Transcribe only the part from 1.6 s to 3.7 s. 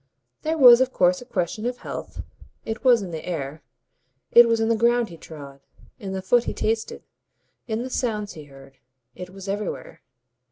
of health it was in the air,